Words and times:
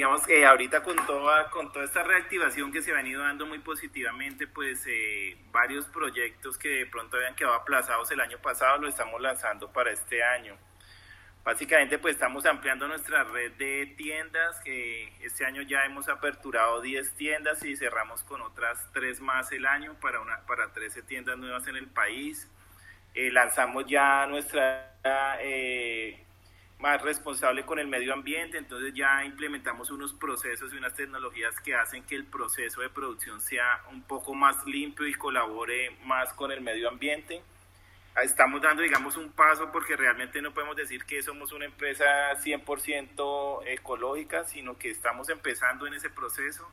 digamos 0.00 0.26
que 0.26 0.46
ahorita 0.46 0.82
con 0.82 0.96
toda, 1.04 1.50
con 1.50 1.70
toda 1.72 1.84
esta 1.84 2.02
reactivación 2.02 2.72
que 2.72 2.80
se 2.80 2.90
ha 2.90 2.94
venido 2.94 3.20
dando 3.20 3.44
muy 3.44 3.58
positivamente, 3.58 4.46
pues 4.46 4.86
eh, 4.88 5.36
varios 5.52 5.84
proyectos 5.88 6.56
que 6.56 6.70
de 6.70 6.86
pronto 6.86 7.18
habían 7.18 7.34
quedado 7.34 7.54
aplazados 7.54 8.10
el 8.10 8.18
año 8.20 8.38
pasado 8.38 8.78
lo 8.78 8.88
estamos 8.88 9.20
lanzando 9.20 9.70
para 9.70 9.90
este 9.90 10.22
año. 10.22 10.56
Básicamente 11.44 11.98
pues 11.98 12.14
estamos 12.14 12.46
ampliando 12.46 12.88
nuestra 12.88 13.24
red 13.24 13.52
de 13.58 13.92
tiendas, 13.98 14.58
que 14.60 15.12
este 15.20 15.44
año 15.44 15.60
ya 15.60 15.84
hemos 15.84 16.08
aperturado 16.08 16.80
10 16.80 17.16
tiendas 17.16 17.62
y 17.62 17.76
cerramos 17.76 18.24
con 18.24 18.40
otras 18.40 18.78
3 18.94 19.20
más 19.20 19.52
el 19.52 19.66
año 19.66 20.00
para, 20.00 20.20
una, 20.20 20.46
para 20.46 20.72
13 20.72 21.02
tiendas 21.02 21.36
nuevas 21.36 21.66
en 21.66 21.76
el 21.76 21.88
país. 21.88 22.50
Eh, 23.12 23.30
lanzamos 23.30 23.84
ya 23.86 24.26
nuestra... 24.28 24.94
Eh, 25.42 26.24
más 26.80 27.02
responsable 27.02 27.64
con 27.64 27.78
el 27.78 27.86
medio 27.86 28.12
ambiente, 28.14 28.56
entonces 28.58 28.92
ya 28.94 29.24
implementamos 29.24 29.90
unos 29.90 30.14
procesos 30.14 30.72
y 30.72 30.76
unas 30.76 30.94
tecnologías 30.94 31.54
que 31.60 31.74
hacen 31.74 32.02
que 32.04 32.14
el 32.14 32.24
proceso 32.24 32.80
de 32.80 32.88
producción 32.88 33.40
sea 33.40 33.82
un 33.90 34.02
poco 34.02 34.34
más 34.34 34.64
limpio 34.66 35.06
y 35.06 35.14
colabore 35.14 35.96
más 36.04 36.32
con 36.32 36.50
el 36.50 36.60
medio 36.62 36.88
ambiente. 36.88 37.42
Estamos 38.22 38.60
dando, 38.60 38.82
digamos, 38.82 39.16
un 39.16 39.30
paso 39.30 39.70
porque 39.70 39.96
realmente 39.96 40.42
no 40.42 40.52
podemos 40.52 40.74
decir 40.74 41.04
que 41.04 41.22
somos 41.22 41.52
una 41.52 41.66
empresa 41.66 42.04
100% 42.42 43.62
ecológica, 43.66 44.44
sino 44.44 44.76
que 44.76 44.90
estamos 44.90 45.28
empezando 45.28 45.86
en 45.86 45.94
ese 45.94 46.10
proceso. 46.10 46.68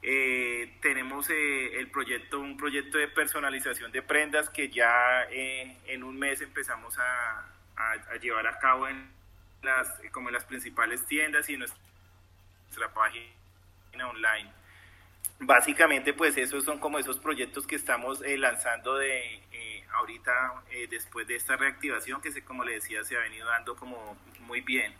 Eh, 0.00 0.78
tenemos 0.80 1.28
eh, 1.30 1.78
el 1.78 1.90
proyecto, 1.90 2.40
un 2.40 2.56
proyecto 2.56 2.98
de 2.98 3.08
personalización 3.08 3.92
de 3.92 4.02
prendas 4.02 4.48
que 4.48 4.68
ya 4.68 5.24
eh, 5.30 5.76
en 5.86 6.02
un 6.02 6.18
mes 6.18 6.40
empezamos 6.40 6.98
a, 6.98 7.52
a, 7.90 8.16
llevar 8.16 8.46
a 8.46 8.58
cabo 8.58 8.88
en 8.88 9.10
las, 9.62 9.88
como 10.12 10.28
en 10.28 10.34
las 10.34 10.44
principales 10.44 11.04
tiendas 11.06 11.48
y 11.48 11.56
nuestra 11.56 12.92
página 12.94 14.08
online. 14.08 14.50
Básicamente, 15.40 16.12
pues 16.12 16.36
esos 16.36 16.64
son 16.64 16.78
como 16.78 16.98
esos 16.98 17.18
proyectos 17.18 17.66
que 17.66 17.74
estamos 17.74 18.22
eh, 18.22 18.38
lanzando 18.38 18.96
de 18.96 19.34
eh, 19.52 19.84
ahorita 19.94 20.62
eh, 20.70 20.86
después 20.88 21.26
de 21.26 21.36
esta 21.36 21.56
reactivación 21.56 22.20
que, 22.20 22.30
se, 22.30 22.44
como 22.44 22.64
le 22.64 22.74
decía, 22.74 23.02
se 23.02 23.16
ha 23.16 23.20
venido 23.20 23.48
dando 23.48 23.74
como 23.74 24.16
muy 24.40 24.60
bien. 24.60 24.94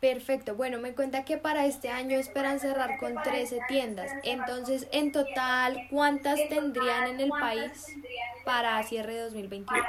Perfecto. 0.00 0.54
Bueno, 0.54 0.78
me 0.78 0.92
cuenta 0.92 1.24
que 1.24 1.38
para 1.38 1.66
este 1.66 1.88
año 1.88 2.18
esperan 2.18 2.60
cerrar 2.60 2.98
con 2.98 3.14
13 3.22 3.60
tiendas. 3.68 4.10
Entonces, 4.24 4.86
en 4.92 5.10
total, 5.10 5.86
¿cuántas 5.88 6.38
tendrían 6.48 7.06
en 7.08 7.20
el 7.20 7.30
país 7.30 7.86
para 8.44 8.82
cierre 8.82 9.14
de 9.14 9.20
2021? 9.22 9.84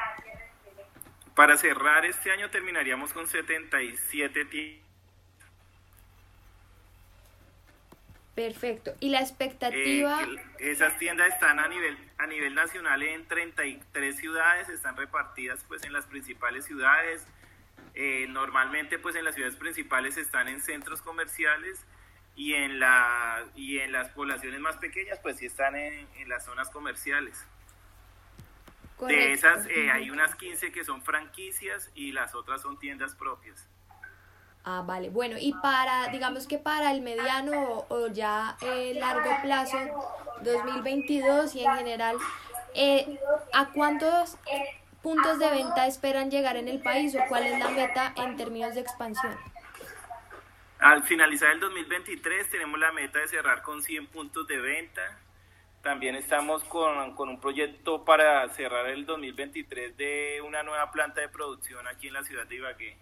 Para 1.38 1.56
cerrar 1.56 2.04
este 2.04 2.32
año 2.32 2.50
terminaríamos 2.50 3.14
con 3.14 3.28
77 3.28 4.46
tiendas. 4.46 4.88
Perfecto. 8.34 8.96
¿Y 9.00 9.10
la 9.10 9.20
expectativa? 9.20 10.24
Eh, 10.24 10.72
esas 10.72 10.98
tiendas 10.98 11.32
están 11.32 11.60
a 11.60 11.68
nivel, 11.68 11.96
a 12.18 12.26
nivel 12.26 12.56
nacional 12.56 13.04
en 13.04 13.28
33 13.28 14.18
ciudades, 14.18 14.70
están 14.70 14.98
repartidas 14.98 15.64
pues 15.68 15.84
en 15.84 15.94
las 15.94 16.06
principales 16.06 16.66
ciudades. 16.66 17.28
Eh, 17.94 18.26
normalmente 18.30 18.98
pues 18.98 19.16
en 19.16 19.24
las 19.24 19.36
ciudades 19.36 19.58
principales 19.58 20.18
están 20.18 20.48
en 20.48 20.60
centros 20.60 21.04
comerciales 21.04 21.86
y 22.36 22.56
en, 22.56 22.80
la, 22.80 23.46
y 23.56 23.78
en 23.78 23.92
las 23.92 24.10
poblaciones 24.10 24.60
más 24.60 24.78
pequeñas 24.78 25.20
pues 25.20 25.38
sí 25.38 25.46
están 25.46 25.76
en, 25.76 26.08
en 26.16 26.30
las 26.30 26.46
zonas 26.46 26.72
comerciales. 26.72 27.46
De 29.00 29.32
esas 29.32 29.68
eh, 29.68 29.92
hay 29.92 30.10
unas 30.10 30.36
15 30.36 30.72
que 30.72 30.84
son 30.84 31.04
franquicias 31.04 31.92
y 31.94 32.12
las 32.12 32.34
otras 32.34 32.62
son 32.62 32.80
tiendas 32.80 33.14
propias. 33.14 33.68
Ah, 34.64 34.84
vale. 34.86 35.10
Bueno, 35.10 35.38
y 35.40 35.54
para, 35.54 36.08
digamos 36.08 36.48
que 36.48 36.58
para 36.58 36.92
el 36.92 37.02
mediano 37.02 37.86
o, 37.90 38.08
ya 38.08 38.58
eh, 38.62 38.96
largo 38.96 39.30
plazo, 39.44 39.78
2022 40.42 41.56
y 41.56 41.64
en 41.64 41.76
general, 41.76 42.18
eh, 42.74 43.20
¿a 43.54 43.68
cuántos 43.68 44.38
puntos 45.02 45.40
de 45.40 45.50
venta 45.52 45.88
esperan 45.88 46.32
llegar 46.32 46.58
en 46.58 46.68
el 46.68 46.82
país 46.82 47.16
o 47.16 47.20
cuál 47.30 47.46
es 47.46 47.60
la 47.60 47.70
meta 47.70 48.14
en 48.18 48.36
términos 48.36 48.74
de 48.74 48.82
expansión? 48.82 49.38
Al 50.80 51.04
finalizar 51.04 51.52
el 51.52 51.60
2023 51.60 52.50
tenemos 52.50 52.80
la 52.80 52.92
meta 52.92 53.20
de 53.20 53.28
cerrar 53.28 53.62
con 53.62 53.82
100 53.82 54.08
puntos 54.08 54.48
de 54.48 54.58
venta 54.58 55.18
también 55.88 56.16
estamos 56.16 56.66
con, 56.66 57.16
con, 57.16 57.30
un 57.30 57.40
proyecto 57.40 58.04
para 58.04 58.46
cerrar 58.50 58.88
el 58.90 59.06
2023 59.06 59.96
de 59.96 60.42
una 60.46 60.62
nueva 60.62 60.92
planta 60.92 61.22
de 61.22 61.30
producción 61.30 61.88
aquí 61.88 62.08
en 62.08 62.14
la 62.14 62.24
ciudad 62.24 62.46
de 62.46 62.56
Ibagué. 62.58 62.98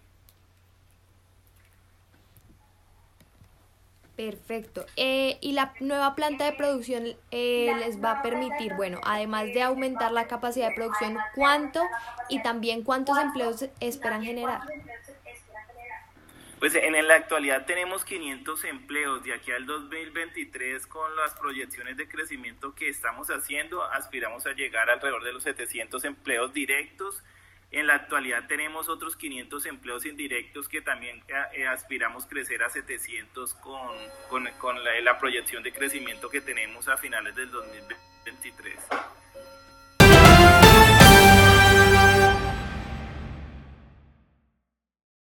Perfecto. 4.14 4.86
Eh, 4.94 5.36
y 5.40 5.50
la 5.50 5.74
nueva 5.80 6.14
planta 6.14 6.44
de 6.44 6.52
producción 6.52 7.06
eh, 7.32 7.74
les 7.80 8.00
va 8.00 8.12
a 8.12 8.22
permitir, 8.22 8.74
bueno, 8.74 9.00
además 9.02 9.46
de 9.46 9.62
aumentar 9.62 10.12
la 10.12 10.28
capacidad 10.28 10.68
de 10.68 10.76
producción, 10.76 11.18
¿cuánto 11.34 11.82
y 12.28 12.40
también 12.40 12.84
cuántos 12.84 13.18
empleos 13.18 13.68
esperan 13.80 14.22
generar? 14.22 14.60
Pues 16.58 16.74
en 16.74 17.06
la 17.06 17.14
actualidad 17.14 17.66
tenemos 17.66 18.04
500 18.04 18.64
empleos. 18.64 19.22
De 19.22 19.34
aquí 19.34 19.52
al 19.52 19.66
2023, 19.66 20.86
con 20.86 21.14
las 21.16 21.34
proyecciones 21.34 21.98
de 21.98 22.08
crecimiento 22.08 22.74
que 22.74 22.88
estamos 22.88 23.28
haciendo, 23.28 23.84
aspiramos 23.84 24.46
a 24.46 24.52
llegar 24.52 24.88
alrededor 24.88 25.22
de 25.22 25.34
los 25.34 25.42
700 25.42 26.04
empleos 26.04 26.54
directos. 26.54 27.22
En 27.72 27.86
la 27.86 27.94
actualidad 27.94 28.46
tenemos 28.46 28.88
otros 28.88 29.16
500 29.16 29.66
empleos 29.66 30.06
indirectos 30.06 30.68
que 30.68 30.80
también 30.80 31.18
eh, 31.28 31.34
eh, 31.56 31.66
aspiramos 31.66 32.24
crecer 32.24 32.62
a 32.62 32.70
700 32.70 33.54
con, 33.54 33.90
con, 34.30 34.46
con 34.58 34.82
la, 34.82 34.98
la 35.00 35.18
proyección 35.18 35.62
de 35.62 35.72
crecimiento 35.72 36.30
que 36.30 36.40
tenemos 36.40 36.88
a 36.88 36.96
finales 36.96 37.34
del 37.34 37.50
2023. 37.50 38.78